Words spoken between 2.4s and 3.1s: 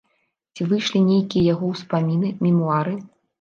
мемуары?